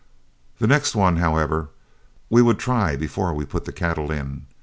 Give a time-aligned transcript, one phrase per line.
[0.57, 1.69] The next one, however,
[2.27, 4.47] we would try before we put the cattle in.